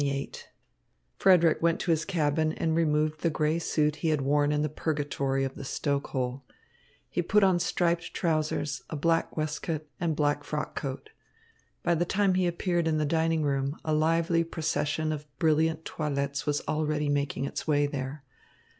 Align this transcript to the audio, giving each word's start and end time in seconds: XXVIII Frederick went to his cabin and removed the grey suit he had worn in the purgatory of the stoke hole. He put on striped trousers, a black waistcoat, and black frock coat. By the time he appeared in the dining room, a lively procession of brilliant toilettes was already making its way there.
XXVIII 0.03 0.31
Frederick 1.19 1.61
went 1.61 1.79
to 1.81 1.91
his 1.91 2.05
cabin 2.05 2.53
and 2.53 2.75
removed 2.75 3.21
the 3.21 3.29
grey 3.29 3.59
suit 3.59 3.97
he 3.97 4.07
had 4.07 4.19
worn 4.21 4.51
in 4.51 4.63
the 4.63 4.67
purgatory 4.67 5.43
of 5.43 5.53
the 5.53 5.63
stoke 5.63 6.07
hole. 6.07 6.43
He 7.07 7.21
put 7.21 7.43
on 7.43 7.59
striped 7.59 8.11
trousers, 8.11 8.81
a 8.89 8.95
black 8.95 9.37
waistcoat, 9.37 9.85
and 9.99 10.15
black 10.15 10.43
frock 10.43 10.75
coat. 10.75 11.11
By 11.83 11.93
the 11.93 12.05
time 12.05 12.33
he 12.33 12.47
appeared 12.47 12.87
in 12.87 12.97
the 12.97 13.05
dining 13.05 13.43
room, 13.43 13.77
a 13.85 13.93
lively 13.93 14.43
procession 14.43 15.11
of 15.11 15.27
brilliant 15.37 15.85
toilettes 15.85 16.47
was 16.47 16.63
already 16.67 17.07
making 17.07 17.45
its 17.45 17.67
way 17.67 17.85
there. 17.85 18.23